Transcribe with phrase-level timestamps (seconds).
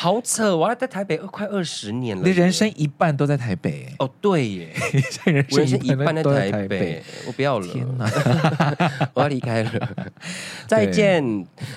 [0.00, 0.56] 好扯！
[0.56, 3.86] 我要在台北二快二十年了，你人生一半都在台北。
[3.98, 4.72] 哦，对耶，
[5.26, 8.10] 我人生一半在台北，我不要了，天哪
[9.12, 9.88] 我要离开了，
[10.66, 11.22] 再见。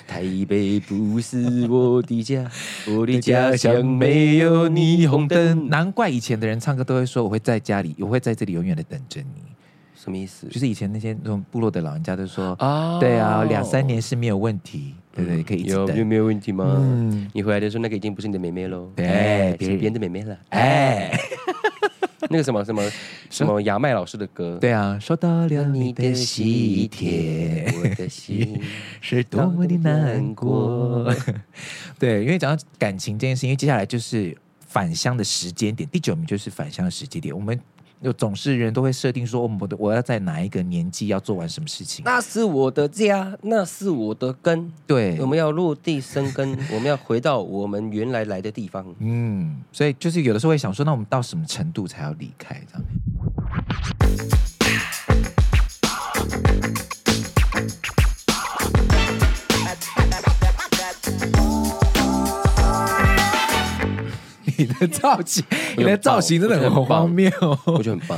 [0.08, 2.50] 台北不是我的家，
[2.88, 5.68] 我的家乡没有霓虹灯。
[5.68, 9.28] 难怪以前的人唱歌都会说：“我会在家里，我会在这里永远的等着你。”
[10.04, 10.48] 什么意思？
[10.48, 16.76] 就是以前那些那种部落的老人家都说：“哦，对啊，两三年是没有问题。”对对，可以有有没有问题吗？
[16.78, 20.36] 嗯，你回来的时候，那个已经不是你的妹妹喽，对，别人的妹妹了。
[20.50, 21.16] 哎，
[22.30, 22.82] 那个什么什么
[23.30, 28.60] 什么牙麦老师的歌，对啊，收到了你的喜帖， 我的心
[29.00, 31.14] 是多么的难过。
[32.00, 34.36] 对，因为讲到感情这件事，因为接下来就是
[34.68, 37.58] 返乡的时间点，第九名就是返乡的时间点，我们。
[38.04, 42.04] 就总是人都会设定说，我的我要在哪一个年纪要做完什么事情？
[42.04, 44.72] 那是我的家，那是我的根。
[44.86, 48.86] 对，我们要落地生根，我们要回到我们原来来的地方。
[49.00, 52.62] 嗯，所以就是有的时候会想说，那我们到什么程度才要离开？
[52.70, 52.84] 这样。
[64.64, 65.44] 你的造型，
[65.76, 67.30] 你的造型真的很荒谬，
[67.66, 68.18] 我觉得很棒。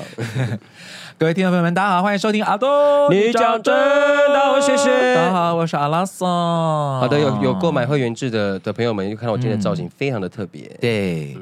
[1.17, 2.69] 各位听众朋友们，大家好，欢迎收听阿东，
[3.09, 5.15] 你讲真的，我谢谢。
[5.15, 6.27] 大家好，我是阿拉松。
[6.27, 10.67] 好的，有有购买会员制的的朋友们，就看到我今天的造型非常的特别。
[10.79, 11.35] 对，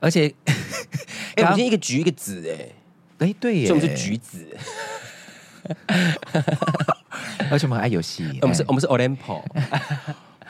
[0.00, 0.32] 而且，
[1.36, 4.44] 哎，我今天一个橘一个紫，哎，哎，对耶，所以我们是橘子。
[7.50, 9.42] 而且我们很爱游戏，我们是，我们是 Olimpo。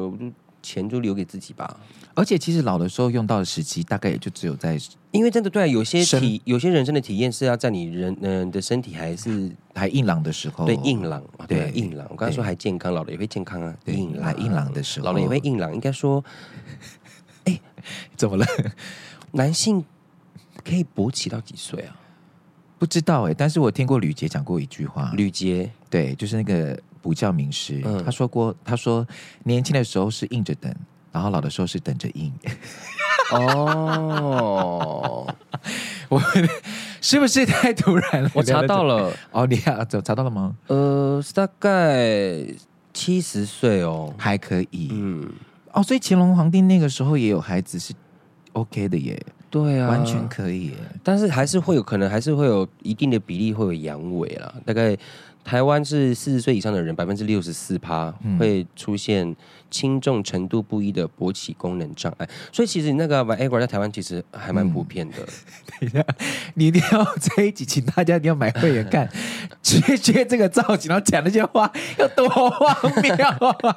[0.61, 1.77] 钱就留给自己吧。
[2.13, 4.77] 而且其实老的时候用到的时机，大概也就只有在，
[5.11, 12.07] 因为真的对啊，有些体有些人生的体验是要在你人嗯的身体还是还硬朗的时候，对硬朗，对硬朗。
[12.09, 15.73] 我刚才说还健康，老了也会健康啊，硬朗硬朗的时候，老了也会硬朗。
[15.73, 16.23] 应该说，
[17.43, 17.59] 哎，
[18.15, 18.45] 怎么了？
[19.33, 19.83] 男性
[20.63, 21.99] 可以勃起到几岁啊？
[22.85, 25.11] 不知道哎，但是我听过吕杰讲过一句话。
[25.15, 29.03] 吕杰对，就是那个补教名师，嗯、他说过，他说
[29.43, 30.71] 年轻的时候是硬着等，
[31.11, 32.31] 然后老的时候是等着硬。
[33.31, 35.25] 哦，
[36.09, 36.21] 我
[37.01, 38.29] 是不是太突然了？
[38.35, 40.55] 我查到了，哦，你啊，查到了吗？
[40.67, 42.45] 呃，大概
[42.93, 44.89] 七十岁哦，还可以。
[44.91, 45.27] 嗯，
[45.71, 47.95] 哦，所以乾隆皇帝那个时候也有孩子是
[48.53, 49.19] OK 的耶。
[49.55, 54.53] 对啊，完全可以，但是还是会有可能，还是会有一定的比例会有阳痿啦。
[54.65, 54.97] 大概
[55.45, 59.33] 台湾是四十岁以上的人，百分之六十四趴会出现
[59.69, 65.17] 轻重程度不一的勃起功能障碍，所以其实那个 Viagra 在台湾其实还蛮普遍的。
[65.79, 66.03] 等一下，
[66.55, 69.07] 你一定要这一集，请大家一定要买会员看，
[69.61, 73.13] 学学这个造型，然后讲那些话要多荒谬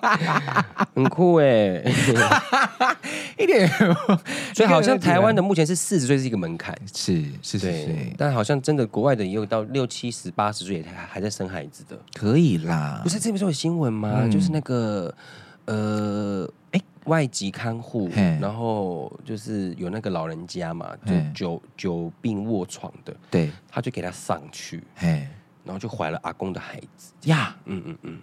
[0.01, 1.83] 啊，很酷哎，
[3.39, 3.69] 一点。
[4.55, 13.01] 所以好像台湾的目前是四十岁是一个门槛，是是是，但好像真的国外的也有到六七十、八十岁也还还在生孩子的，可以啦。
[13.03, 14.21] 不是这边说有新闻吗？
[14.23, 15.15] 嗯、就是那个。
[15.71, 18.09] 呃，哎，外籍看护，
[18.41, 27.13] 然后就是有那个老人家嘛，就久久病卧床的，对，他就给他上去，然后就怀了阿公的孩子。
[27.25, 28.19] 呀，嗯嗯嗯，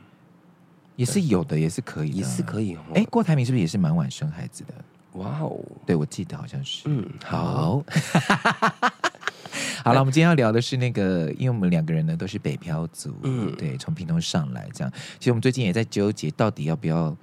[0.96, 2.76] 也是有的，也是可以，也是可以。
[2.96, 4.74] 哎，郭台铭是不是也是蛮晚生孩子的？
[5.20, 5.56] 哇哦，
[5.86, 6.90] 对，我记得好像是。
[6.90, 7.84] 嗯，好，
[9.86, 14.92] 好了， 我们今天要聊的是那个，因为我们两个人呢都是北漂族，嗯，对，从屏东上来这样。
[15.20, 17.16] 其实我们最近也在纠结，到底要不要。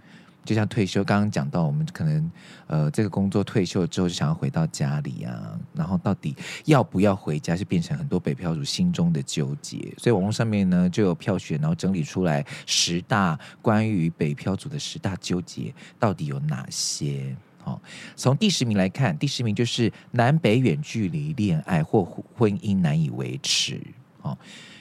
[0.44, 2.28] 就像退休，刚刚讲到，我们可能
[2.66, 9.94] 呃，这个工作退休了之后就想要回到家里啊，然后到底要不要回家，是变成很多北漂族心中的纠结。
[9.98, 17.36] 所以网络上面呢就有票选，然后整理出来十大关于北漂族的十大纠结，到底有哪些？
[17.64, 17.80] 好，
[18.16, 22.04] 从第十名来看，第十名就是南北远距离恋爱或
[22.36, 23.80] 婚姻难以维持。
[24.22, 24.36] 哦，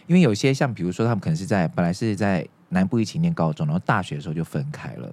[0.07, 5.11] 因为有些像比如说，他们可能是在本来是在南部一起念高中，然后大学的时候就分开了。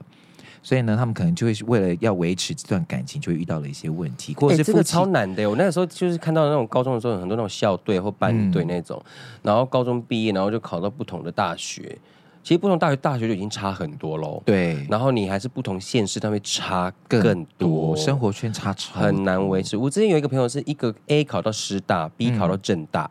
[0.63, 5.49] 所以呢，他们可能就会为了要维持这段感情，就会遇到了一些问题，或者是、欸、这个超难的。
[5.49, 9.11] 我那个时候就是看到那种高中的时候，很多那种校队或班队那种，嗯、
[9.45, 11.97] 然后高中毕业，然后就考到不同的大学。
[12.43, 14.43] 其实不同大学大学就已经差很多喽。
[14.45, 19.77] 对，然后你还是不同县市，它会差更多，生活圈差超很难维持。
[19.77, 23.11] 我之前有一个朋友是一个 A 考到师大，B 考到政大。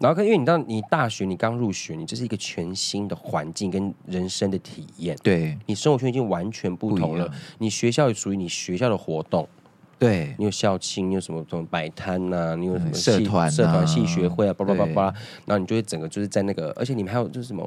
[0.00, 7.30] 然后，因为你知道，你大学你刚入学，你这是一个全新的环境跟人生的体验，对，你生活圈已经完全不同了。
[7.58, 9.48] 你学校也属于你学校的活动，
[9.96, 15.04] 对，你有校庆，你有什么什么摆摊呐，你有什么社团、社团、系学会啊，叭叭叭叭，
[15.46, 17.64] 然后你就会整个就是在那个，而且你们还有就是什么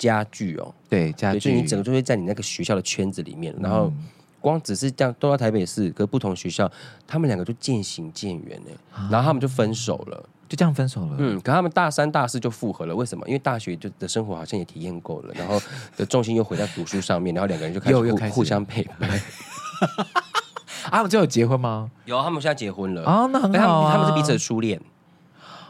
[0.00, 3.92] 家具哦，对，家具，所以你整个就会在你那个学校的圈子里面，然后
[4.40, 6.68] 光只是这样都到台北市，可不同学校，
[7.06, 10.28] 他们两个就渐行渐远哎，然后他们就分手了。
[10.48, 11.14] 就这样分手了。
[11.18, 12.96] 嗯，可他们大三、大四就复合了。
[12.96, 13.24] 为什么？
[13.28, 15.62] 因为大学就的生活好像也体验够了，然后
[15.96, 19.08] 的重心又回到读书上面， 然后两个人就开始互互相陪伴。
[20.90, 21.88] 啊，他们最后结婚吗？
[22.04, 23.04] 有，他们现在结婚了。
[23.04, 23.92] 哦，那很好啊。
[23.92, 24.80] 他们是彼此的初恋。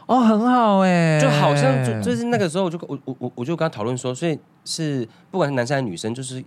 [0.05, 6.43] 哦，很好哎，就好像就就是那个时候，我就我我我我就跟他讨论说，所以是不管是男生还是女生，就是。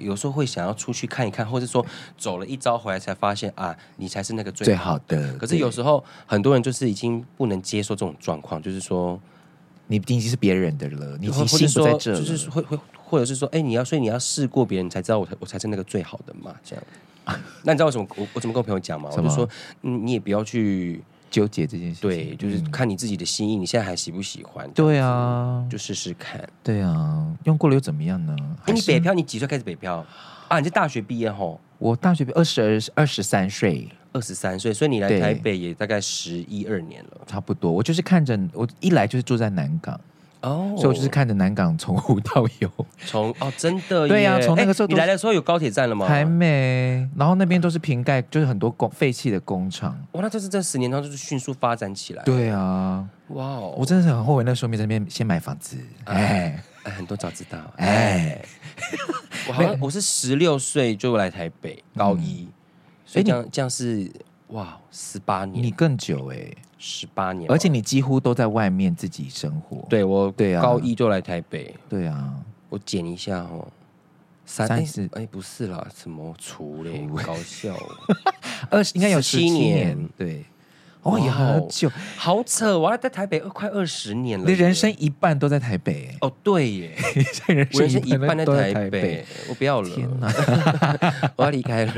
[0.00, 1.84] 有时候会想要出去看一看，或者说
[2.16, 5.04] 走了一遭回来才发现啊，你才是那个最好的。
[5.08, 5.38] 最好的。
[5.38, 9.20] 可是有时候很多人就是已经不能接受这种状况，就是说
[9.88, 12.22] 你已经是别人的了，你已经心不在这了。
[12.22, 16.84] 就是会会，或者是说，哎，你要所以你要试过别人才知道我才我才是那个最好的嘛，这样。
[17.64, 19.10] 那你知道为什么我我怎么跟我朋友讲吗？
[19.16, 19.48] 我就说，
[19.82, 21.02] 嗯，你也不要去。
[21.30, 24.70] 纠结这件事，对，就是看你自己的心意，你现在还喜不喜欢？
[24.72, 26.46] 对啊，就试试看。
[26.62, 28.36] 对啊，用过了又怎么样呢？
[28.66, 30.04] 哎，你北漂，你几岁开始北漂
[30.48, 30.58] 啊？
[30.58, 31.60] 你是大学毕业吼？
[31.78, 37.70] 我大学毕业二十二二十三岁，二十三岁，所以你来台北也大概十一二年了，差不多。
[37.70, 40.00] 我就是看着我一来就是住在南港。
[40.40, 42.70] 哦，所以我就是看着南港从无到有，
[43.06, 46.06] 从哦真的 对呀，从那个时候你来的时候有高铁站了吗？
[46.06, 49.98] 还没，然后那边都是瓶盖，就是很多工废弃的工厂。
[50.12, 52.22] 哇，那就是这十年当中就是迅速发展起来。
[52.22, 55.76] 对啊，哇哦，我真的是很后悔那时候没在那边先买房子。
[56.04, 57.58] 哎，很多早知道。
[57.76, 58.40] 哎，
[59.48, 62.48] 我好像我是十六岁就来台北高一，
[63.04, 64.08] 所以这样这样是
[64.48, 66.36] 哇十八年，你更久哎。
[66.78, 69.84] 十八年，而且你几乎都在外面自己生活。
[69.90, 71.74] 对，我对啊，高一就来台北。
[71.88, 72.34] 对啊，
[72.68, 73.66] 我减一下哦，
[74.46, 77.08] 三十哎不是啦，什么除嘞？
[77.24, 77.76] 搞笑，
[78.70, 80.44] 二十应该有十七年，对。
[81.08, 82.78] 哦，也好久，好扯！
[82.78, 86.10] 我还在台北二快二十年了，你人生一半都在台北。
[86.20, 86.90] 哦，对耶，
[87.46, 90.32] 人生一半在台北，我不要了，天哪，
[91.36, 91.92] 我要离开了，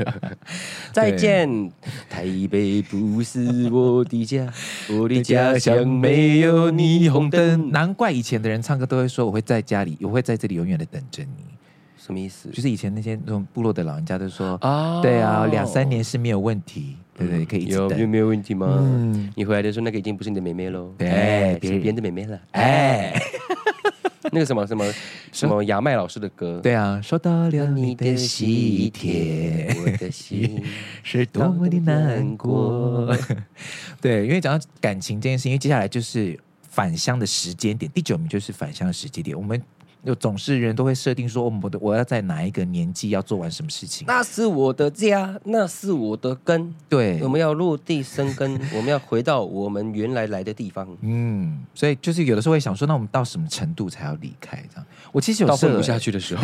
[0.93, 1.71] 再见。
[2.09, 4.51] 台北不是我的家，
[4.89, 7.71] 我的家乡没有霓虹灯。
[7.71, 11.29] 难怪以前的人唱歌都会说：“我会在家里，我会在这里永远的等着你。”
[12.03, 12.49] 什么意思？
[12.49, 18.79] 就是以前那些那种部落的老人家都说：“啊，对啊，两三年是没有问题。”对对，可以有有没有问题吗？
[18.79, 23.13] 嗯，你回来的时候，那个已经不是你的妹妹喽，哎，别别人的妹妹了，哎，
[24.31, 24.91] 那个什么什么
[25.31, 30.63] 什么牙麦老师的歌，对啊，收到了你的喜帖，我的心
[31.03, 33.15] 是多么的难过。
[34.01, 39.37] 对，因为讲到感情这件事，因为接下来就是返乡的时间点，第九名就是返乡的时间点。
[39.37, 39.61] 我们。
[40.03, 44.05] 有总是人都会设定说，我的我要在哪一个年纪要做完什么事情？
[44.07, 46.73] 那是我的家，那是我的根。
[46.89, 50.87] 对，我们要落地生根，我们要回到我们原来来的地方。
[51.01, 54.57] 嗯，所以就是有的时候会想说，那我们到什么程度才要离开？
[54.71, 56.43] 这样，我其实有到混不下去的时候，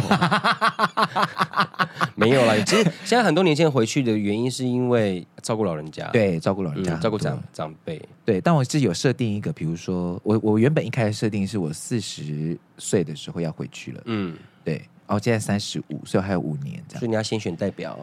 [2.16, 2.54] 没有啦。
[2.64, 8.00] 其实现在很多年轻人回去的原因是因为照顾老人家， 对，照顾老人家，嗯、照顾长长辈。
[8.24, 14.76] 对，但我是有设定一个，比如说我我原本一开始设定是我四十岁的时候要回去了，嗯，对，
[15.08, 17.98] 然后现在三十五，所以还有五年这样，所以你要先选代表，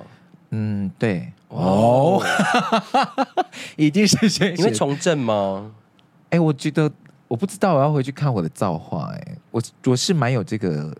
[0.50, 5.73] 嗯，对，哦，哦 已经是先，你会从政吗？
[6.31, 6.90] 哎，我觉得
[7.28, 10.97] 我不知道，我要回去看我的造化，哎，我我是蛮有这个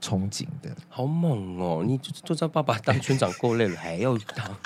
[0.00, 1.82] 憧憬的，好猛哦！
[1.86, 4.56] 你就就知道爸爸当村长够累了，还要当。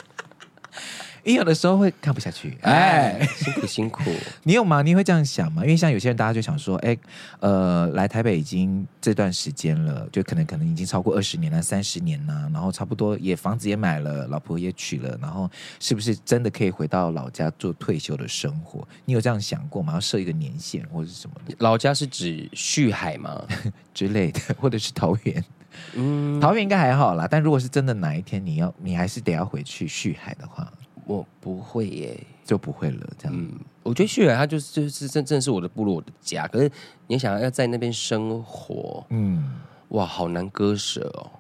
[1.29, 4.11] 你有的时候会看不下去，哎，辛苦辛苦。
[4.45, 4.81] 你有吗？
[4.81, 5.63] 你会这样想吗？
[5.63, 6.97] 因为像有些人，大家就想说，哎，
[7.41, 18.89] 呃，来台北已经这段时间了，就可能可能已经超过二十年了、三十年了，然后差不多也房子也买了，老婆也娶了，然后是不是真的可以回到老家做退休的生活？
[19.05, 19.93] 你有这样想过吗？
[19.93, 21.55] 要设一个年限或者是什么的？
[21.59, 23.45] 老家是指旭海吗
[23.93, 25.45] 之类的，或者是桃园？
[25.93, 27.29] 嗯，桃园应该还好啦。
[27.31, 30.73] 但如果是真的哪一天你要，你还是得要回去旭海的话。
[31.09, 33.09] 我不会耶，就不会了。
[33.19, 33.51] 这样，嗯，
[33.83, 36.47] 我觉得旭海它就是就是真正是我的部落，我的家。
[36.47, 36.71] 可是
[37.07, 39.57] 你想要在那边生活，嗯，
[39.89, 41.31] 哇，好难割舍哦。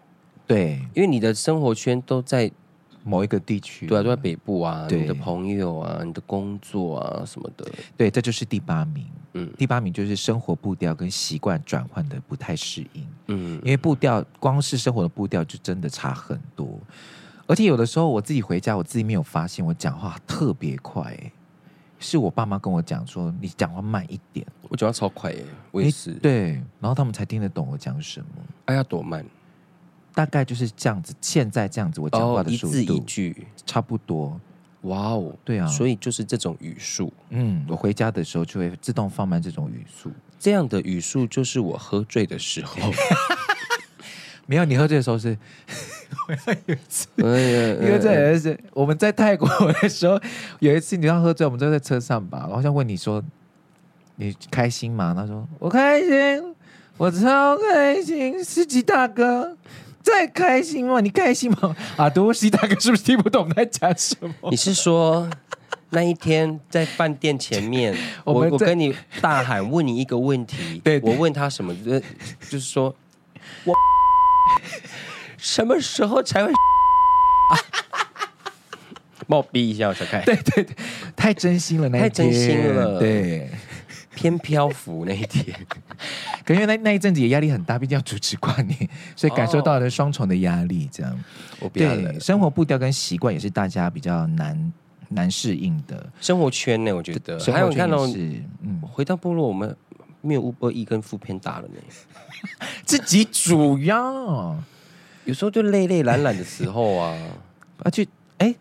[0.46, 2.50] 对，因为你的生活圈都在
[3.04, 4.86] 某一个地区，对啊，都在北部啊。
[4.88, 9.04] 对，你的朋友啊，你的工作啊什么的，对，这就是第八名。
[9.34, 13.06] 嗯，第八名就是生活步调跟习惯转换的不太适应。
[13.26, 16.80] 嗯，因为步调光是生活的步调就真的差很多。
[17.48, 21.18] 而且有的时候我自己回家，我自己没有发现我讲话特别快，
[21.98, 24.46] 是我爸妈跟我讲说，你讲话慢一点。
[24.68, 26.12] 我讲话超快耶，我也是。
[26.12, 28.26] 对，然后他们才听得懂我讲什么。
[28.66, 29.24] 哎呀，多慢？
[30.14, 31.14] 大概就是这样子。
[31.22, 34.38] 现在这样子，我讲话的速度，一字一句差不多。
[34.82, 37.10] 哇哦，对啊，所以就是这种语速。
[37.30, 40.12] 嗯，我回家的时候就会自动放慢这种语速。
[40.38, 42.76] 这样的语速就是我喝醉的时候。
[44.44, 45.36] 没有，你喝醉的时候是。
[46.66, 49.48] 有一次， 因为这也是我们在泰国
[49.80, 50.20] 的时候，
[50.60, 53.22] 有一次你要喝醉，我们就在车上吧，然后就问你说
[54.16, 55.14] 你开心吗？
[55.16, 56.54] 他说我开心，
[56.96, 58.44] 我超开心。
[58.44, 59.56] 司机大哥，
[60.02, 61.00] 再开心吗？
[61.00, 61.74] 你开心吗？
[61.96, 64.50] 啊，多司机大哥是不是听不懂在讲什么？
[64.50, 65.28] 你是说
[65.90, 71.74] 那一天在饭店前面， 我我跟你大喊问你一个问题， 对，我问他什么？
[71.82, 72.00] 就是
[72.50, 72.94] 就是说
[73.64, 73.74] 我。
[75.38, 76.52] 什么时候才会？
[79.26, 80.24] 帮我逼一下，我才看。
[80.24, 80.74] 对对对，
[81.14, 82.98] 太真心了，那一天太真心了。
[82.98, 83.50] 对，
[84.14, 85.54] 偏漂浮那一天，
[86.46, 90.88] 可因为那那一阵子也压力很大，毕竟要主持跨年，所以感受到了双重的压力。
[90.90, 91.24] 这样，
[91.60, 92.12] 我不要了。
[92.12, 94.72] 对，生活步调跟习惯也是大家比较难
[95.08, 96.96] 难适应的生活圈呢。
[96.96, 99.76] 我觉得还有看到是，嗯，回到部落，我们
[100.22, 101.82] 没有 Uber Eats 跟 foodpanda 了呢，
[102.86, 103.94] 自己煮呀。
[105.28, 107.14] 有时候就累累懒懒的时候啊，
[107.84, 108.08] 啊，去
[108.38, 108.54] 哎，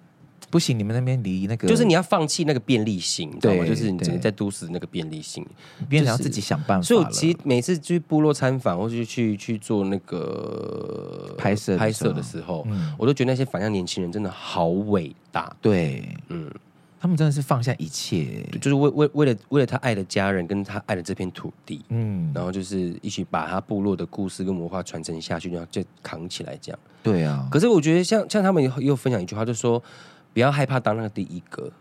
[0.50, 5.48] 不行，你们那边离那个，就是你要放弃那个便利性，对，就是你整个在都市那个便利性，
[5.88, 6.86] 变成要自己想办法。
[6.86, 15.56] 所以我其实每次去部落参访，或是去去做那个拍摄拍摄的时候，我都觉得那些返乡年轻人真的好伟大。
[15.62, 16.52] 对，嗯。
[17.00, 26.80] 他们真的是放下一切，就是为为为了为了他爱的家人跟他爱的这片土地，嗯，然后就是一起把他部落的故事跟文化传承下去，然后就扛起来这样。
[27.04, 29.82] 对啊，可是我觉得像像他们又分享一句话，就说
[30.34, 31.72] 不要害怕当那个第一个，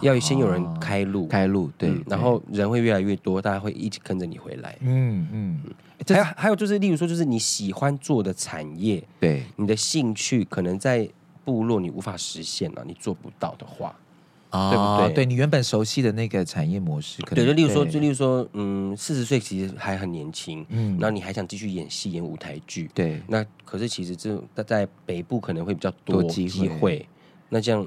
[0.00, 4.76] 要先有人开路，开路，对，然后人会越来越多，大家会一起跟着你回来。
[4.80, 5.60] 嗯嗯，
[6.08, 11.08] 还有还有就是，例如说，就是你喜欢做的产业，对，你的兴趣可能在
[11.44, 13.94] 部落你无法实现了，你做不到的话。
[14.50, 15.14] 啊，对不对？
[15.14, 26.48] 对你原本熟悉的那个产业模式，可能对，就例如说，就例如说，嗯，四十岁其实还很年轻，嗯，然后你还想继续演戏、演舞台剧，对，那可是其实这在北部可能会比较多机
[26.80, 27.06] 会，
[27.48, 27.86] 那这样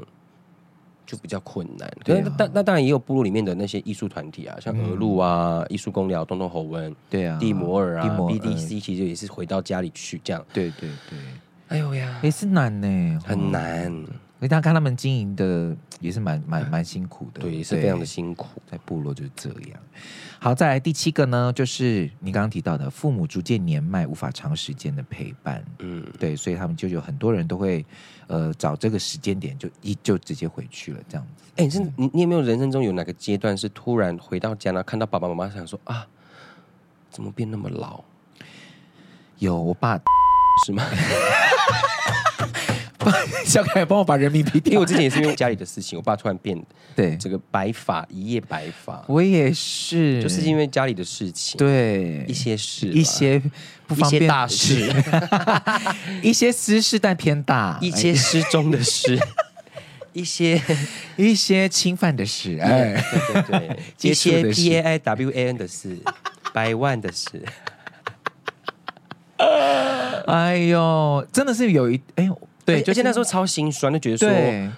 [1.05, 1.91] 就比较困难。
[2.05, 10.45] 可是，但那当然也有部落里面的那些艺术团体啊，像鹅鹿啊、艺术公寮、东东侯温，对啊，蒂摩尔啊，BDC，其实也是回到家里去这样。
[10.53, 11.19] 对对对，
[11.69, 14.05] 哎呦呀，也是难呢，很难。
[14.47, 19.79] 大家看他们经营的也是蛮蛮蛮辛苦的，对，也是非常的辛苦，在部落就是这样。
[20.39, 25.63] 好，再来第七个呢，就是你刚刚提到的，父母逐渐年迈，无法长时间的陪伴。
[25.79, 27.85] 嗯，对，所以他们就有很多人都会，
[28.25, 31.43] 呃，找这个时间点就一就直接回去了，这样子。
[31.57, 36.07] 哎、欸，是你你有没有人生中有哪个阶段是突然回到家呢，看到爸爸妈妈，想说啊，
[37.11, 38.03] 怎么变那么老？
[39.37, 39.99] 有，我爸
[40.65, 40.83] 是吗？
[43.45, 46.61] 小凯，帮我把人民币，因为我之前也是因为家里的事情，我爸突然变，
[46.95, 47.17] 对。
[47.17, 52.23] 这个白发一夜白发，我也是，就是因为家里的事情，对。
[52.27, 53.41] 一些事，一些
[53.87, 54.93] 不方便大事，
[56.21, 59.19] 一些私事但偏大，一些失踪的事，
[60.13, 60.61] 一些
[61.17, 63.79] 一些侵犯的事，哎，对对对，
[64.11, 65.97] 一些 P A I W A N 的事，
[66.53, 67.43] 百万的事，
[70.27, 72.39] 哎呦，真的是有一哎呦。
[72.73, 74.71] 对，而且那时候超心酸，就觉得说，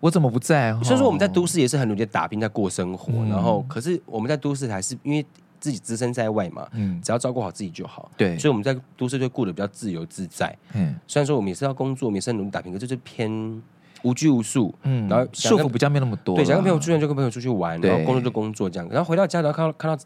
[0.00, 0.72] 我怎么不在？
[0.82, 3.12] 虽然说我们在都市也是很努力打拼，在过生活。
[3.30, 5.24] 然后，可是我们在都市还是因为
[5.58, 8.10] 自己置身在外嘛，嗯，只要照顾好自己就好。
[8.16, 10.54] 对，所以我们在都市就过得比较自由自在。
[10.74, 13.62] 嗯，虽然说我们也是要工作，我们也是很努力打拼，可是就是偏
[14.02, 14.74] 无拘无束。
[14.82, 16.36] 嗯，然后束缚比较没那么多。
[16.36, 18.86] 对，想跟朋友出去就跟朋友出去玩，然后工作就工作这样。
[18.90, 20.04] 然后回到家，然后看到看到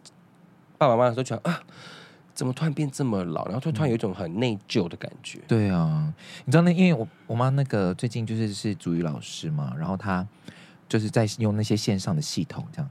[0.79, 1.61] 爸爸妈妈的时候，觉得啊。
[2.39, 3.45] 怎么突然变这么老？
[3.47, 5.41] 然后突突然有一种很内疚的感觉。
[5.41, 6.15] 嗯、对啊，
[6.45, 10.25] 你知道那因为我我妈那个最近就是是主语老师嘛，然后她
[10.89, 12.89] 就是在用那些线上的系统，这样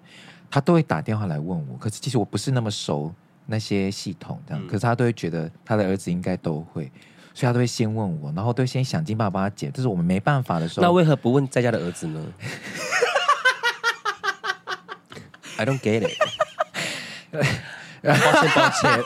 [0.51, 1.77] 她都会打电话来问我。
[1.77, 6.91] 可是其实我不是那么熟那些系统，这样，嗯、可是她都会觉得她的儿子应该都会，
[7.33, 9.71] 所以她都会先问我，然后都会先想尽办法帮他解。
[9.73, 10.85] 这是我们没办法的时候。
[10.85, 12.21] 那为何不问在家的儿子呢？
[15.55, 16.11] I don't get it。
[18.03, 18.99] 抱歉，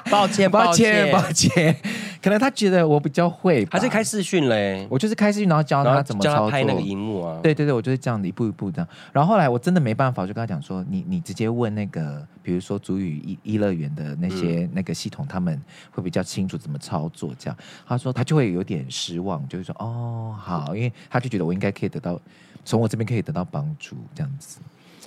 [0.10, 1.76] 抱歉，抱歉，抱歉，抱歉。
[2.20, 4.86] 可能他觉得我比较会，还是开视讯嘞？
[4.90, 7.38] 我就是开视讯，然后教他怎么操作拍那个荧幕啊。
[7.42, 8.88] 对对对，我就是这样子一步一步这样。
[9.12, 15.60] 然后后来我真的没办法，就跟他讲说：“你你直接问那个，比如说主语一一乐园的那些、嗯、那个系统，他们
[15.92, 22.20] 会比较清楚怎么操作。”这样，他说他就会有点失望，就是说：“哦，好，因为他就觉得我应该可以得到
[22.64, 24.58] 从我这边可以得到帮助，这样子。”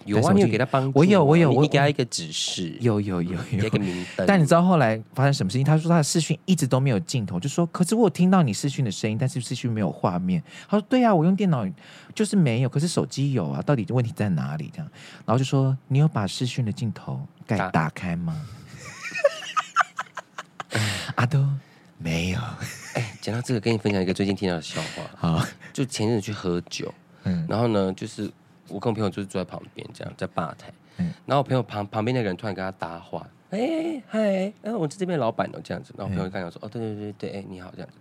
[0.06, 0.98] 有啊，你有给他帮助？
[0.98, 2.76] 我有，我有，我你给他一个指示。
[2.80, 4.26] 有有有有，一个明灯。
[4.26, 5.66] 但你知道后来发生什么事情？
[5.66, 11.66] 他说他的视讯一直都没有镜头，就说：“可是我有听到你视讯的声音，但是视讯没有画面。”他说：“对啊，我用电脑
[12.16, 14.92] 就是没有，可是手机有啊，到底问题在哪里？”这样，
[15.26, 18.36] 然后就说：“你有把视讯的镜头盖打开吗？”
[21.16, 21.46] 阿都
[21.98, 22.40] 没有。
[22.96, 25.04] 哎，讲到这个，跟你分享一个最近听到的笑话。
[25.16, 28.32] 好，就前阵子去喝酒，嗯，然后呢，就是。
[28.72, 37.98] 我跟我朋友就是坐在旁边，这样在吧台，嗯，然后我朋友旁旁边那个人突然跟他搭话，哎嗨，哎，我是这边老板哦，这样子，然后我朋友刚刚说，哦，对对对对，哎，你好，这样子，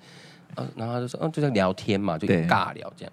[0.57, 3.13] 哦，然后他就说，哦，就在聊天嘛，就尬聊这样，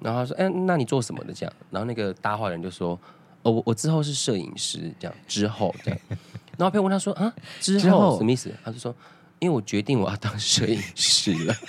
[0.00, 1.32] 然后他说，哎，那你做什么的？
[1.32, 1.52] 这样？
[1.70, 2.98] 然后那个搭话人就说，
[3.42, 6.00] 哦，我我之后是摄影师，这样之后这样，
[6.58, 8.52] 然后朋友问他说，啊，之后什么意思？
[8.64, 8.94] 他就说，
[9.38, 11.54] 因为我决定我要当摄影师了。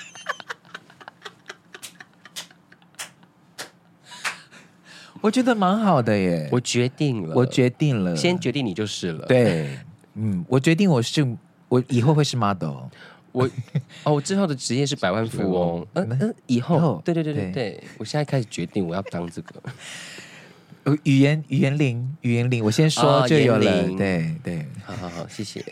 [5.25, 6.47] 我觉得蛮好的耶！
[6.51, 9.25] 我决定了，我决定了，先决定你就是了。
[9.25, 9.75] 对，
[10.13, 11.25] 嗯，我决定我是
[11.67, 12.83] 我以后会是 model，
[13.31, 13.49] 我
[14.03, 15.87] 哦，我之后的职业是百万富翁。
[15.93, 19.55] 嗯嗯，以后，对对对对对，我现在开始决定我要当这个。
[21.01, 23.87] 语言语言灵语言灵，我先说就有了。
[23.97, 25.65] 对对，好好好，谢谢。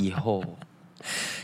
[0.00, 0.42] 以后。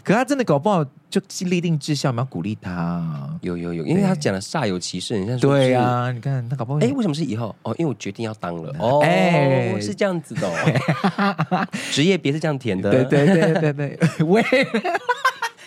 [0.04, 3.38] 可他真的搞不好就立定志向，我们要鼓励他。
[3.42, 7.54] 有有有，因为他讲的煞有其事，你像对呀、啊，你看他搞不好，哎，为什么是以后？
[7.62, 8.74] 哦，因为我决定要当了。
[8.78, 12.90] 哦，哎，是这样子的、哦， 职业别是这样填的。
[12.90, 14.42] 对对对对对， 喂，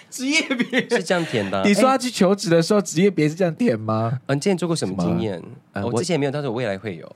[0.09, 1.63] 职业别是这样填的。
[1.63, 4.19] 你说他去求职的时候，职业别是这样填吗？
[4.27, 5.41] 嗯，你之前做过什么经验？
[5.73, 7.15] 呃、我之前没有，但是我未来会有。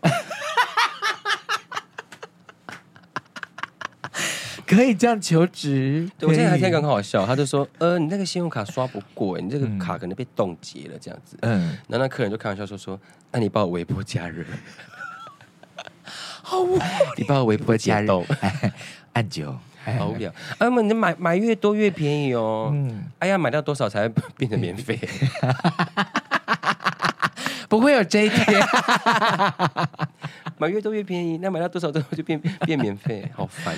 [4.69, 6.07] 可以这样求职？
[6.15, 12.99] 对，我现在还听刚好笑，他就说：“呃，你那个信用卡刷不过，你这个卡可能被冻结了，这样子。”嗯，然后那客人就开玩笑说：“说，
[13.31, 14.45] 那你帮我微波加热，
[16.43, 16.85] 好无聊，
[17.17, 18.23] 你帮我微波加热，
[19.13, 19.57] 按钮，
[19.97, 20.31] 好无聊。
[20.59, 22.69] 哎妈，你买买越多越便宜哦。
[22.71, 24.99] 嗯，哎呀，买到多少才会变成免费？
[27.69, 28.45] 不会有这一天。
[30.59, 33.73] ”买越多越便宜，那买到多少之后就变变免费，好烦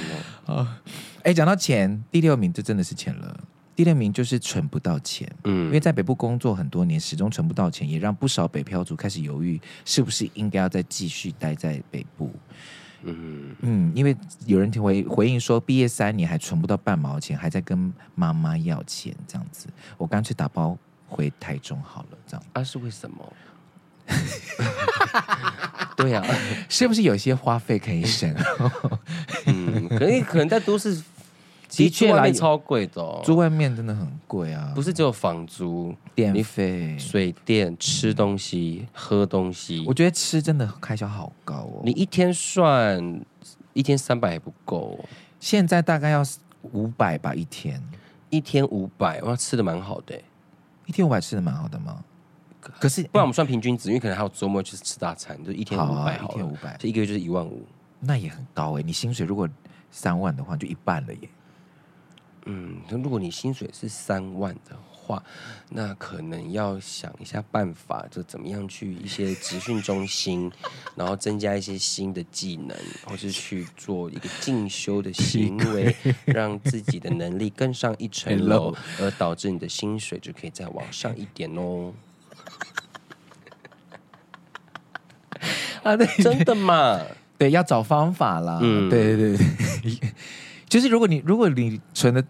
[0.47, 0.55] 哦！
[0.55, 0.81] 啊，
[1.21, 3.39] 哎，讲到钱，第六名这真的是钱了。
[3.75, 12.31] 第六名就是存不到钱，嗯，因为在北部工作很多年，始终存不到钱，也让不少北漂族开始犹豫，是不是应该要再继续待在北部。
[13.03, 20.77] 嗯嗯，因为有人回回应说，毕业三年还存不到半毛钱，还在跟妈妈要钱，这样子，我干脆打包
[21.07, 22.63] 回台中好了，这样啊？
[22.63, 23.33] 是为什么？
[25.97, 26.29] 对呀、啊，
[26.67, 28.33] 是不是有些花费可以省？
[29.45, 31.01] 嗯，可能可能在都市，
[31.69, 34.71] 的确来超贵的、哦，住外面真的很贵啊！
[34.73, 39.83] 不是只有房租、电费、水电、吃东西、嗯、喝东西。
[39.87, 41.81] 我觉得吃真的开销好高哦。
[41.83, 43.21] 你一天算
[43.73, 45.03] 一天三百还不够，
[45.39, 46.23] 现在大概要
[46.73, 47.81] 五百吧一天，
[48.29, 50.19] 一天五百，哇，吃的蛮好的，
[50.87, 52.03] 一天五百吃的蛮好的吗？
[52.61, 57.65] 可是，不然我们算平均值，因为可能还有周末去吃大餐，就一天五百，一天五百，这一个月就是一万五，
[57.99, 58.81] 那也很高哎。
[58.81, 59.49] 你薪水如果
[59.89, 61.29] 三万的话，就一半了耶。
[62.45, 65.23] 嗯，那如果你薪水是三万的话，
[65.69, 70.51] 那可能要想一下办法，就怎么样去一些集训中心，
[70.95, 75.95] 然后增加一些新的技能，或是去做一个进修的行为，
[76.25, 81.93] 让自己的能力更上一层楼， 而导致你的薪水就可以再往上一点哦。
[85.83, 87.01] 啊，对，真的嘛？
[87.37, 88.59] 对，要找方法啦。
[88.61, 89.45] 嗯，对对对，
[90.69, 92.23] 就是如果你如果你存的，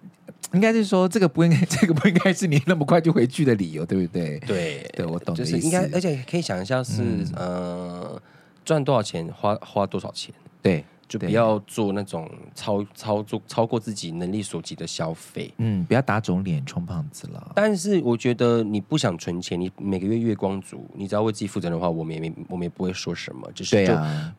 [0.54, 4.40] 应该是说这个不应该， 这个不应该是你那么快就回去的理由，对不对？
[4.40, 8.22] 对，对我懂，就是应该，而且可以想一下是，嗯、呃，
[8.64, 10.84] 赚多少钱花花多少钱，对。
[11.12, 17.52] 就不要做那种超操作超过自己能力所及的消费，嗯，不要打肿脸充胖子了。
[17.54, 23.93] 但是我觉得你不想存钱，你每个月月光族，你只要为自己负责的话，我们也没我们也不会说什么，就是就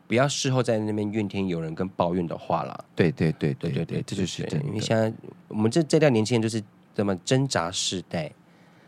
[0.07, 2.85] 不要事后在那边怨天尤人跟抱怨的话啦。
[2.97, 4.43] 对对对对对对，这就是。
[4.65, 5.13] 因为现在
[5.49, 6.63] 我们这这代年轻人就是
[6.95, 8.33] 这么挣扎世代，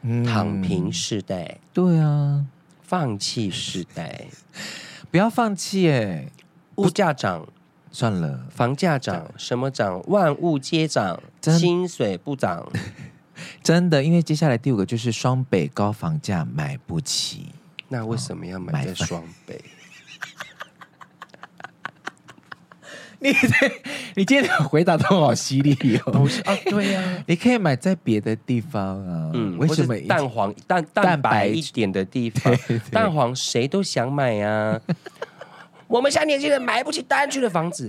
[0.00, 2.46] 嗯、躺平世代，对啊，
[2.80, 4.24] 放弃世代，
[5.12, 6.30] 不要放弃哎，
[6.76, 7.46] 物价涨。
[7.94, 10.02] 算了，房价涨，什么涨？
[10.08, 12.68] 万物皆涨，薪水不涨。
[13.62, 17.46] 真的，因为接下来第五个就是双北高房价买不起。
[17.88, 19.62] 那为什么要买在双北？
[23.20, 23.32] 你
[24.16, 26.10] 你今天的回答都好犀利哦！
[26.18, 29.30] 不是啊，对呀、啊，你可以买在别的地方啊。
[29.34, 32.52] 嗯，为什么蛋黄蛋蛋白一点的地方？
[32.90, 34.80] 蛋黄谁都想买呀、啊。
[35.94, 37.88] 我们现在年轻人买不起单区的房子，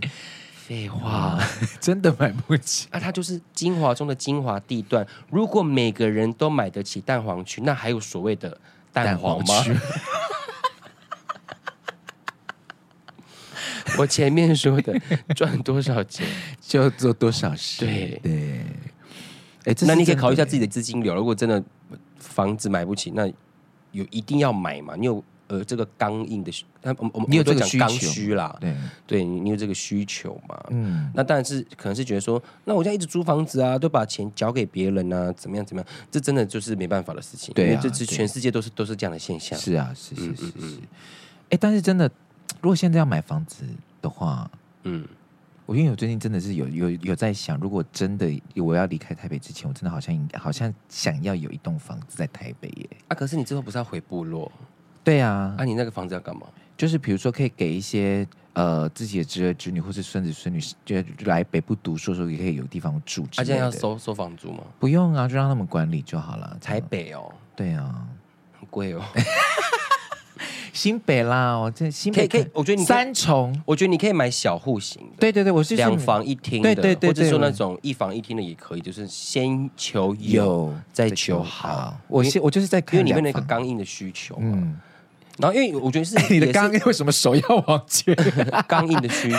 [0.53, 1.39] 废话，
[1.81, 2.87] 真的买不起。
[2.91, 5.03] 啊，它就是精华中的精华地段。
[5.31, 8.55] 如果每个人都买得起蛋黄区，那还有所谓的
[8.93, 9.55] 蛋黄吗？
[13.87, 14.93] 黄 我前面说的
[15.35, 16.27] 赚多少钱
[16.61, 17.83] 就做多少事。
[17.87, 18.61] 对对。
[19.63, 21.15] 哎，那你可以考虑一下自己的资金流。
[21.15, 21.63] 如果真的
[22.19, 23.25] 房子买不起，那
[23.93, 24.93] 有一定要买吗？
[24.95, 25.23] 你有？
[25.47, 30.59] 呃，这个刚硬的需，我我们你有这个需刚需啦，对对，你有这个需求嘛？
[30.71, 35.91] 嗯，那当然是可能是觉得说，那我现在一直租房子啊，都把钱交给别人啊，怎么样怎么样？
[36.09, 39.57] 这真的就是没办法的事情，对啊，因为这是全世界都是都是这样的现象。
[39.59, 40.79] 是啊，是是是是，是。
[41.51, 42.09] 哎，但是真的，
[42.59, 43.63] 如果现在要买房子
[44.01, 44.49] 的话，
[44.81, 45.07] 嗯，
[45.67, 52.89] 我因为我最近真的是有有有在想，如果真的我要离开台北之前，我真的好像应该好像想要有一栋房子在台北耶。
[53.09, 54.51] 啊，可是你之后不是要回部落？
[55.05, 56.41] 对啊，啊，你那个房子要干嘛？
[56.75, 63.25] 就是比如说，可以给一些呃自己的侄儿侄女或是孙子孙女，就来北部读书的时候，也可以有地方住。
[63.33, 64.63] 他、啊、现在要收收房租吗？
[64.79, 66.57] 不用啊，就让他们管理就好了。
[66.59, 68.05] 台北哦，对啊，
[68.59, 69.01] 很贵哦。
[70.73, 75.15] 新北啦，哦，这新北可以，可以，我觉得你三重，我觉得你可以买小户型的。
[75.17, 81.97] 对对对，我是两房一厅的，对对对，对，或者说那种一房一厅的也可以，就是先求有，有再求好。
[82.09, 84.51] 我先我就是在看，因为里面那个刚硬的需求嘛。
[84.53, 84.77] 嗯
[85.37, 88.15] 然后，因为我觉得是 你的刚硬，为什么手要往前？
[88.67, 89.37] 刚硬的需求，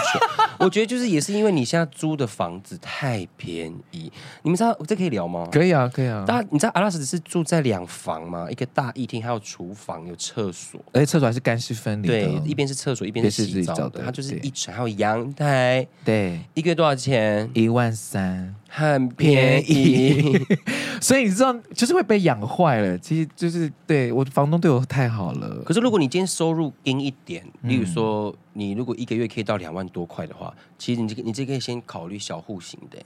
[0.58, 4.12] 我觉得就是也是因为你现在租的房子太便宜。
[4.42, 5.48] 你们知道这可以聊吗？
[5.50, 6.24] 可以啊，可以啊。
[6.26, 8.46] 大家你知道阿拉斯是住在两房吗？
[8.50, 12.06] 一个大一厅，还有厨房，有厕所，而且厕所还是干湿分离。
[12.06, 14.02] 对，一边是厕所，一边是洗澡的。
[14.04, 15.86] 它就是一层，还有阳台。
[16.04, 17.50] 对，一个月多少钱？
[17.54, 18.54] 一万三。
[18.78, 20.38] 很便宜，
[21.00, 22.98] 所以你知道，就是会被养坏了。
[22.98, 25.62] 其实就是对我房东对我太好了。
[25.64, 32.98] 可是如果你今天收入低一点，例如说你如果一个月可以到两万多块的话，其实你这你这可以先考虑小户型的。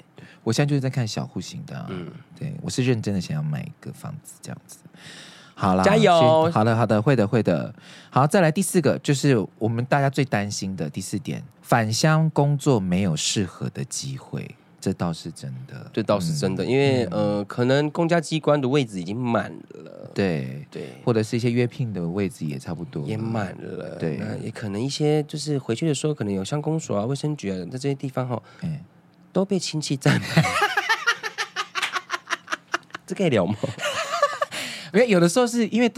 [0.42, 1.86] 我现在就是在看小户型的啊。
[1.88, 4.78] 嗯，对，我是认真的想要买一个房子这样子。
[5.54, 6.50] 好了，加油！
[6.50, 7.72] 好的，好的，会的，会的。
[8.10, 14.56] 好，再来第四个，就是我们大家最担心的第四点：返乡工作没有适合的机会。
[14.80, 28.78] 这倒是真的，这倒是真的，嗯、因为、嗯、呃，可能公家机关的位置已经满了，对对，或者是一些约聘的位置也差不多也满了，对，那也可能一些就是回去的时候，可能有乡公所啊、卫生局啊，在这些地方哈、哦，嗯，
[29.32, 30.28] 都被亲戚占满，
[33.06, 33.54] 这可以聊吗？
[34.94, 35.92] 因为有的时候是因为。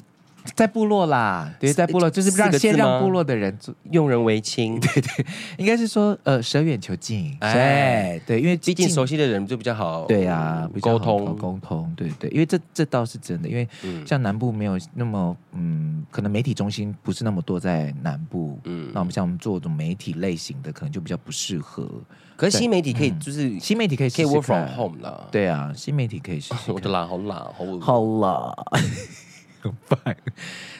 [0.54, 3.56] 在部落啦，对，在部落就是让先让部落的人
[3.90, 5.26] 用人为亲，对对，
[5.56, 11.36] 应该是说呃舍远求近，哎，对，因为毕竟熟悉的人就比较好，对呀，沟通。
[11.36, 13.66] 沟通，对对，因为这这倒是真的，因为
[14.06, 21.88] 像南部没有那么嗯，可能媒体中心不是那么多在南部，嗯，那我们像我们做这种媒体类型的，可能就比较不适合。
[22.36, 26.40] 可是新媒体可以，就是新媒体可以可以 work from home 了，对啊，新媒体可以。
[26.68, 27.78] 我的懒好懒好。
[27.80, 28.66] 好
[29.62, 29.72] 懒。
[29.72, 30.16] 很烦，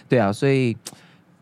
[0.08, 0.76] 对啊，所以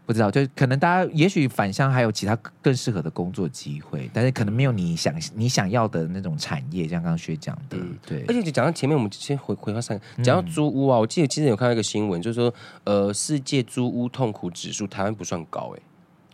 [0.06, 8.24] 不知道，就可能大家也许返乡还有其他更适合的工作机会，但是可能没有你想你想要的那种产业，像刚刚学讲的，嗯、对。
[8.26, 12.52] 而且就讲到前面，我们先回回到上，讲到租屋啊，我记得之前有看到一个新闻，就是说，
[12.84, 15.80] 呃，世界租屋痛苦指数，台湾不算高，哎，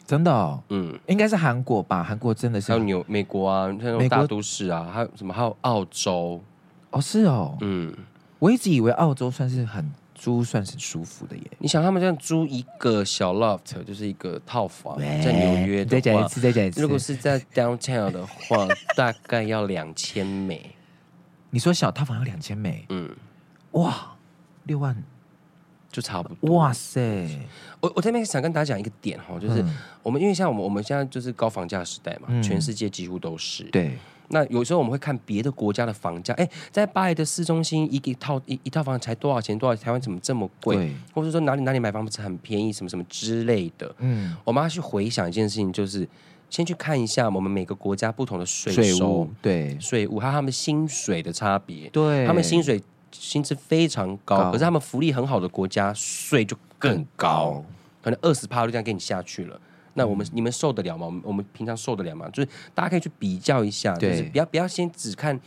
[0.07, 2.03] 真的，哦，嗯，应该是韩国吧？
[2.03, 5.35] 韩国真的是还有纽美国啊，像那种大都市啊，还有什么？
[5.35, 6.43] 还有澳洲，
[6.91, 7.95] 哦，是哦，嗯，
[8.39, 9.93] 我一直以为澳洲算是很。
[10.17, 16.81] 租算是舒服的耶，你想他们这样租一个小 loft，就是一个套房，在纽约的话，再讲一次，再讲一次。
[16.81, 20.75] 如果是在 downtown 的话，大概要两千美。
[21.51, 22.87] 你说小套房要两千美？
[22.89, 23.15] 嗯，
[23.73, 24.17] 哇，
[24.65, 24.97] 六万
[25.93, 26.57] 就差不多。
[26.57, 27.29] 哇塞，
[27.81, 29.65] 我我这边想跟大家讲一个点哈，就是
[30.03, 33.97] 我们因为像我们我们现在就是高房价时代嘛，嗯、全世界几乎都是对。
[34.29, 39.57] 那有时候我们会看别的国家的房价，哎，在巴黎的市中心一一套一一套房才多少钱？
[39.59, 39.83] 多少？
[39.83, 40.93] 台湾怎么这么贵？
[41.15, 42.73] 或者说哪里哪里买房子很便宜？
[42.73, 43.95] 什么什么之类的。
[43.99, 46.09] 嗯，我们要去回想一件事情，就是
[46.51, 51.89] 先去看一下我们每个国家不同的税收，对税务，还有他们薪水的差别。
[51.91, 57.65] 对，他们薪水薪资非常高，高可是他们福利很好的国家税就更高，高
[58.03, 59.61] 可能二十趴就这样给你下去了。
[59.97, 61.07] 那我们你们受得了吗？
[61.07, 62.29] 我们我们平常受得了吗？
[62.31, 65.39] 就是大家可以去比较一下，就是不要不要先只看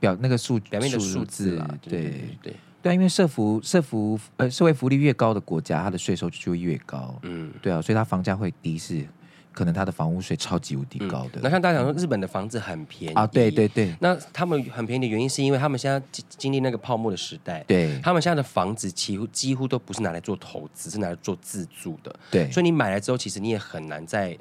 [0.00, 1.68] 表那个数表面的数字啦。
[1.82, 2.10] 对对
[2.42, 7.14] 对对，因为社福社福呃社会福利越高的国家，它的税收就会越高。
[7.22, 9.06] 嗯，对啊，所以它房价会低是。
[9.52, 11.40] 可能他的房屋税超级无敌高的。
[11.42, 13.94] 那像大家讲说，日本的房子很便宜啊，对对对。
[14.00, 22.14] 那他们很便宜的原因，是因为他们现在经经历那个泡沫的时代，对，他们现在的房子几乎几乎都不是拿来做投资，是拿来做自住的。
[22.30, 24.36] 对，所以你买来之后，其实你也很难再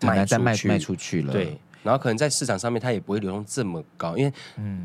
[0.00, 1.32] 买再卖卖出去了。
[1.32, 4.32] 对，然后可能在市场上面，它也不会流通这么高，因为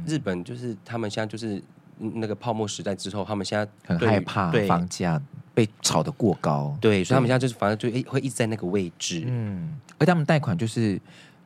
[0.05, 1.61] 日本就是他们现在就是
[1.97, 5.21] 那个泡沫时代之后，他们现在很害怕房价。
[5.55, 10.99] 被炒得过高，对，所以他们现在就是反正就会一直在那个位置，嗯，而他们贷款就是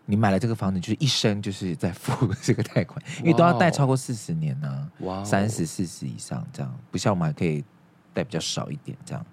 [0.08, 7.64] 你买了这个房子，就是一生就是在付这个贷款， 因为都要贷超过四十年呢，哇，三十四十以上这样，不像我们还可以
[8.12, 9.24] 贷比较少一点这样，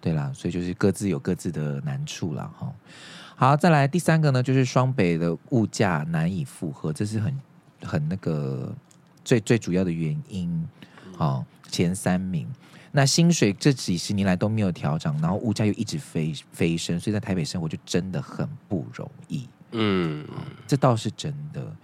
[0.00, 2.48] 对啦，所以就是各自有各自的难处啦。
[2.56, 2.72] 哈。
[3.34, 7.36] 好，再来第三个呢，就是双北的物价难以负荷，这是很
[7.82, 8.72] 很那个
[9.26, 10.68] 最最主要的原因，
[11.16, 12.46] 好，前三名。
[12.92, 19.48] 那薪水这几十年来都没有调整，然后物价又一直飞飞升，所以在台北生活就真的很不容易。
[19.72, 20.24] 嗯，
[20.66, 21.76] 这倒是真的。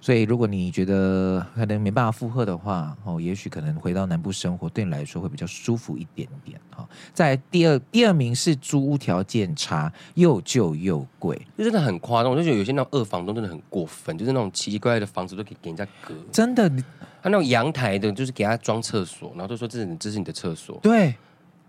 [0.00, 6.60] 所以如果你觉得可能没办法负荷的话，哦，也许可能回到南部生活对你来说会比较舒服一点点。
[6.70, 12.30] 哈，在第二第二名是租屋条件差，又旧又贵，就真的很夸张。
[12.30, 16.70] 我就觉得有些那种二房东真的很过分，就是那种奇奇怪怪的房子都可以给人家隔，真的。
[17.22, 21.12] 他那种阳台的，就是给他装厕所，然后就说这是这是你的厕所，对，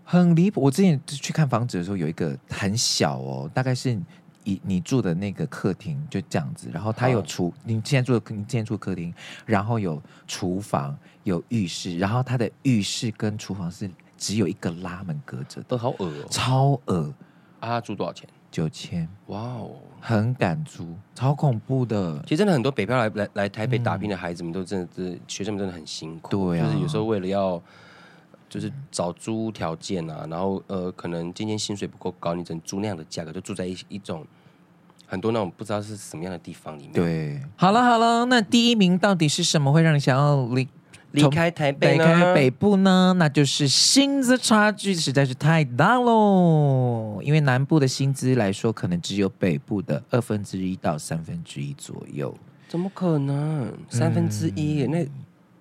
[0.04, 0.60] 很离谱。
[0.60, 3.98] 我之前去看房子的时候，有一个很小哦，大概是
[4.44, 9.12] 你你住的那个客厅就这样子，然后他有厨，你现在住的你现在住的客厅，
[9.44, 17.12] 然后有厨房有浴室，然后他的浴室跟厨房是只有一个拉门隔着，都好恶哦，超恶。
[17.60, 18.28] 啊，他租多少钱？
[18.50, 22.22] 九千，哇哦，很敢租，超恐怖的。
[22.22, 26.30] 其实真的很多北漂来来来台北打拼的孩子们，都真的是学生们真的很辛苦。
[26.30, 27.60] 对啊，就是有时候为了要
[28.48, 34.26] 就是找租条件啊，然后呃，可能今天薪水不够高，你只能租那样的价格，就住在一一种
[35.06, 36.92] 很多那种不知道是什么样的地方里面。
[36.92, 40.66] 对，好了好了，那第一名到底是什么会让你想要离？
[41.12, 47.18] 离开台北，离开北部呢，那就是薪资差距实在是太大喽。
[47.22, 52.36] 因为南部的薪资来说，可能只有北部的二分之一到三分之一左右。
[52.68, 53.72] 怎么可能？
[53.88, 54.84] 三分之一？
[54.84, 55.06] 嗯、那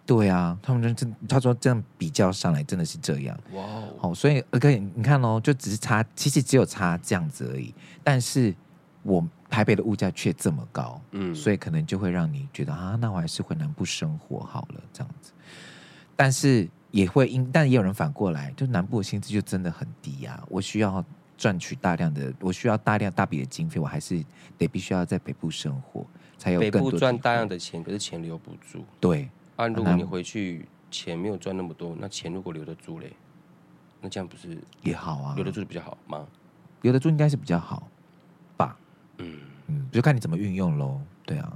[0.07, 3.39] 对啊，他们真他说这样比较上来，真的是这样。
[3.53, 7.71] 哇哦，好，所以 OK，你看哦，就只是差，其实只有差这样子而已。
[8.03, 8.55] 但是
[9.03, 9.23] 我。
[9.49, 15.31] 台北的物价却这么高，嗯，所以可能就会让你觉得啊，那我还是回南部生活好了这样子。
[16.17, 20.43] 但是也会因，但也有人反过来，就南部的薪资就真的很低呀、啊。
[20.49, 21.01] 我需要
[21.37, 24.21] 赚取大量的，我需要大量大笔的经费，我还是
[24.57, 26.05] 得必须要在北部生活
[26.37, 26.81] 才有更多。
[26.81, 28.83] 北部赚大量的钱，可是钱留不住。
[28.99, 33.11] 对，啊，如果你回去钱没有赚那么多，那钱如果留得住嘞，
[33.99, 35.35] 那这样不是也好啊？
[35.35, 36.25] 留得住比较好吗？
[36.83, 37.87] 留得住应该是比较好
[38.55, 38.77] 吧？
[39.17, 41.01] 嗯嗯，就看你怎么运用喽。
[41.25, 41.51] 对啊。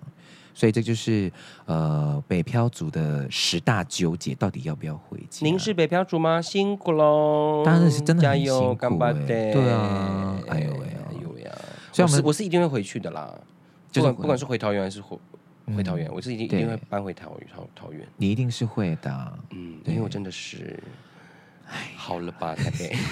[0.53, 1.31] 所以这就是
[1.65, 5.45] 呃北漂族的十大纠结，到底要不要回家？
[5.45, 6.41] 您是北漂族吗？
[6.41, 7.63] 辛苦喽！
[7.65, 11.51] 当然是真的很辛苦，欸，对啊，哎呦喂，哎呦呀！
[11.93, 13.33] 所以我们我是，我是一定会回去的啦，
[13.89, 15.17] 就是不管，不管是回桃园还是回
[15.73, 18.07] 回桃园，嗯，我是一定一定会搬回桃桃桃园。
[18.17, 20.81] 你一定是会的，嗯，因为我真的是，
[21.67, 22.95] 哎，好了吧，台北。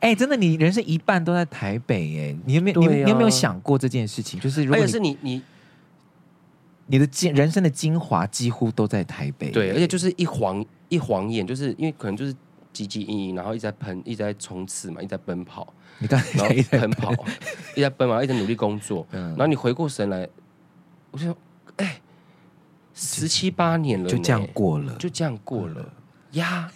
[0.00, 4.40] 哎、欸，真的，你人生一半都在台北，哎，你有没有、啊、你，你有没有想过这件事情？
[4.40, 5.42] 就是如果是你你
[6.86, 12.32] 你的精人生的精华几乎都在台北，对，而且就是一晃一晃眼，就是因为可能就是
[12.72, 20.26] 汲汲营营，然后一直在喷，一直在冲刺嘛，一直在奔跑，你刚才一直在奔跑，一直在奔跑，一直努力工作，嗯，然后你回过神来，
[21.10, 21.36] 我就说，
[21.76, 22.02] 哎、欸，
[22.94, 25.92] 十七八年了，就这样过了，就这样过了。
[26.32, 26.70] 呀。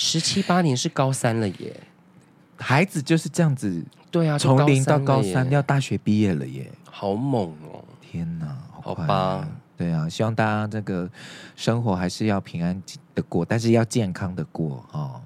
[0.00, 1.76] 十七八年是高三了耶，
[2.56, 7.84] 孩子就是这样子，对啊，从零到高三要大学毕业了耶，好猛哦！
[8.00, 11.10] 天哪，好快，好吧，对啊，希望大家这个
[11.56, 12.80] 生活还是要平安
[13.12, 15.20] 的过，但是要健康的过哦？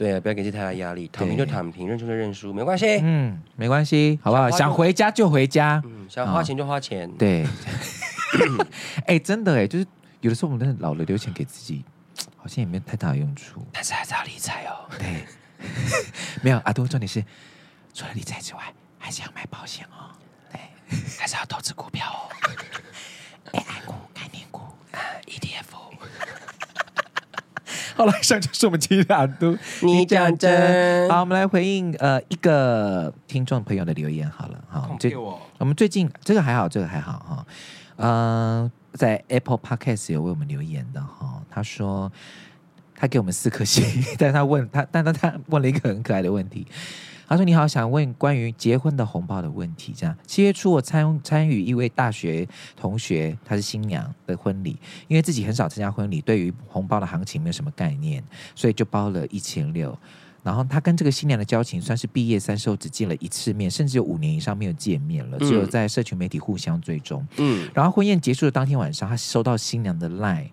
[0.00, 4.50] 对啊，不要给自己太大压力，躺平就躺平，认输就认输，没关系，嗯，没关系，好不好？
[4.50, 7.44] 想回家就回家，嗯，想花钱就花钱，哦、对。
[9.04, 9.86] 哎、欸，真的哎，就是
[10.22, 11.84] 有的时候我们老了，留钱给自己。
[12.42, 14.88] 好像也没有太大的用处，但是还是要理财哦。
[14.98, 15.26] 对，
[16.40, 17.22] 没有阿多，重点是
[17.92, 20.08] 除了理财之外，还是要买保险哦。
[20.50, 20.58] 对，
[21.18, 22.32] 还是要投资股票哦。
[23.52, 24.62] AI 股、概念股、
[25.26, 25.66] ETF。
[28.00, 31.06] 好了，以上就是我们今天的阿都，你讲真。
[31.10, 34.26] 好，我们来回应呃一个听众朋友的留言。
[34.30, 37.46] 好了，好，这我们最近这个还好，这个还好哈。
[37.96, 42.10] 嗯、呃，在 Apple Podcast 有为我们留言的哈，他说
[42.94, 43.84] 他给我们四颗星，
[44.16, 46.66] 但他问他，但他他问了一个很可爱的问题，
[47.30, 49.94] 他说：“你好，想问关于结婚的红包的问题。
[49.96, 52.44] 这样七月初我参参与一位大学
[52.76, 58.20] 同学，她是新娘的婚礼，因为自己很少参加婚礼，对于红包的行情没有什么概念，
[58.56, 59.96] 所以就包了一千六。”
[60.42, 67.24] 然后他跟这个新娘的交情算是毕业三十后只见了一次面，甚至有五年以上没有见面了，只有在社群媒体互相追踪。
[67.36, 70.48] 嗯，然后婚宴结束的当天晚上，他收到新娘的 line，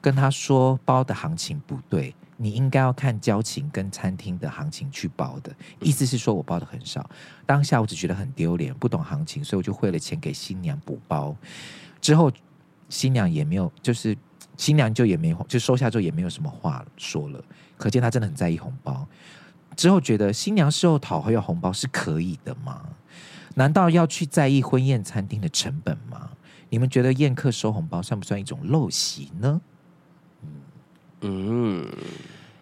[0.00, 5.54] 跟他说包的行情不对，你应该要看交情跟餐厅的行情去包的。
[5.78, 7.08] 意思是说我包的很少，
[7.44, 11.36] 当下我只觉得很丢脸，不懂行情，所以我就汇了钱给新娘补包。
[12.00, 12.32] 之后
[12.88, 14.16] 新娘也没有，就是
[14.56, 17.44] 新娘就也没有，就收下之后也没有什么话说了。
[17.76, 19.06] 可见她真的很在意红包。
[19.76, 22.82] 之后觉得新娘事后讨回要红包是可以的吗？
[23.56, 26.30] 难道要去在意婚宴餐厅的成本吗？
[26.70, 29.60] 你们觉得宴客收红包算不算一种陋习呢？
[31.22, 31.86] 嗯，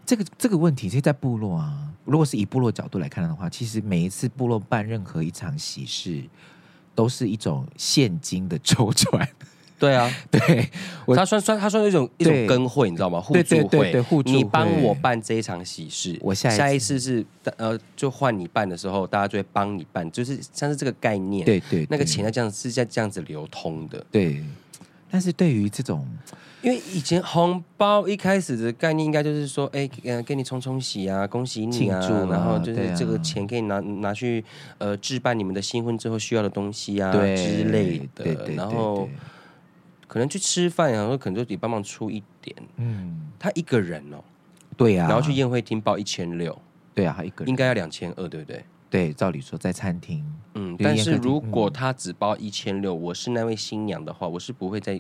[0.07, 1.85] 这个这个问题是在部落啊。
[2.05, 6.25] 如果是以部落角度来看的话，其实每一次部落办任何一场喜事，
[6.95, 9.29] 都是一种现金的周转。
[9.79, 10.69] 对啊， 对，
[11.15, 13.21] 他算算他算一种一种跟会，你知道吗？
[13.21, 17.25] 互助会，对对对互助会，你帮我办这一场喜事，我下一下一次是
[17.59, 21.45] 呃，就换你办的时候，大家就会帮你办，就是像是这个概念。
[21.45, 24.05] 对对，对，那个钱要这样是在这样子流通的。
[24.11, 24.43] 对，
[25.09, 26.05] 但是对于这种，
[26.63, 34.45] 因为以前红包一开始的概念应该就是说，哎，呃，给你冲冲喜啊，恭喜你啊，啊然后就是这个钱可以拿拿去
[34.79, 39.09] 呃置办你们的新婚之后需要的东西啊之类的，然后。
[40.11, 42.57] 可能去吃饭啊，可能就得帮忙出一点。
[42.77, 44.25] 嗯，他一个人哦，
[44.75, 46.59] 对呀、啊，然后去宴会厅包一千六，
[46.95, 47.51] 对啊，他一个人。
[47.51, 48.65] 应该要两千二，对不对？
[48.89, 54.99] 对，照理说在餐厅，嗯，但是如果他只包一千六，我是那位新娘的话，我是不会再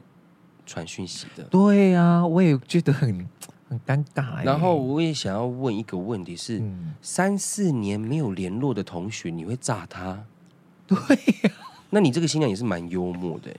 [0.68, 1.42] 传讯息的。
[1.44, 3.26] 对呀、啊，我也觉得很
[3.68, 4.44] 很尴尬。
[4.44, 10.24] 然后我也想要问一个问题是：嗯、三四年没有联络的同学，你会炸他？
[10.86, 13.50] 对呀、啊，那你这个新娘也是蛮幽默的。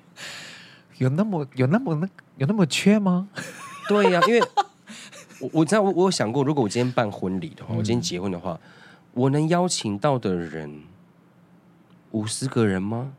[0.99, 3.27] 有那么有那么那有那么缺吗？
[3.89, 4.41] 对呀、啊， 因为
[5.41, 8.59] 我我知道我我有想过，如果我今天办婚礼的话，嗯、我今天结婚的话，
[9.13, 10.83] 我能邀请到的人
[12.11, 13.13] 五十个人吗？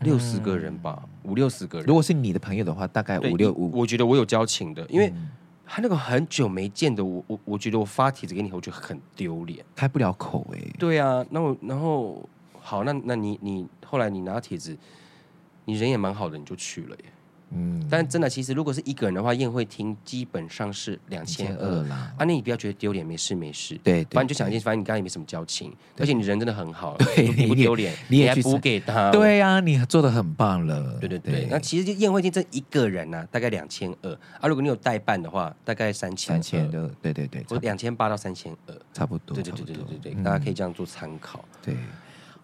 [0.00, 1.86] 六十个人吧，五六十个人。
[1.86, 3.70] 如果是你的朋友的话，大概五六五。
[3.72, 5.12] 我觉得我有交情的，因为
[5.66, 10.74] 他那个很久没见的，我我我觉得我发帖子给你，我觉得很丢脸，开不了口哎、欸。
[10.78, 12.28] 对啊，那我然后
[12.60, 14.76] 好，那那你你后来你拿帖子。
[15.66, 17.04] 你人也蛮好的，你就去了耶。
[17.52, 21.96] 嗯，但真的，其实如果是一个人的话，宴会厅基本上是两千二啦。
[21.96, 23.78] 啊，那你不要觉得丢脸，没事没事。
[23.82, 29.10] 对，反正就想一件事，反正你刚才也没什么交情，而且你人真的很好，对你不丢脸，你还补给他。
[29.10, 30.96] 对呀，你做的很棒了。
[31.00, 34.46] 对对对，那其实就宴会厅这一个人呢，大概两千二啊。
[34.46, 36.34] 如果你有代办的话，大概三千。
[36.34, 39.34] 三千二，对对对，我两千八到三千二，差不多。
[39.34, 41.44] 对对对对对对，大家可以这样做参考。
[41.62, 41.74] 对，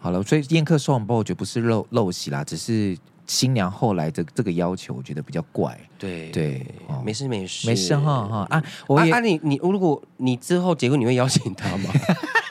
[0.01, 2.99] 好了，所以宴客收红包，我觉得不是陋陋习啦，只是。
[3.27, 5.79] 新娘后来的这个要求，我觉得比较怪。
[5.99, 6.66] 对对，
[7.05, 8.62] 没事没事没事哈哈啊！
[8.87, 11.91] 我啊你你如果你之后结婚，你会邀请他吗？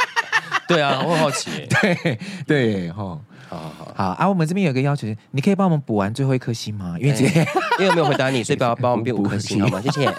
[0.67, 1.49] 对啊，我很好奇。
[1.81, 3.19] 对对哈，
[3.49, 4.27] 好好好好啊！
[4.27, 6.97] 我们这边有个要求，你可以帮我们补完最后一颗星吗？
[6.99, 7.45] 因为今天
[7.79, 9.79] 因为我没有回答你，所以不要帮我们变五颗星好吗？
[9.81, 10.11] 谢谢。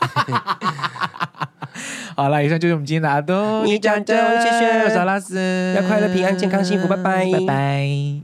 [2.14, 8.22] 好了，以上就是我们今天的阿东，你讲的，谢谢，我是阿拉斯，要快乐、平安、健康、幸福，拜拜，拜拜。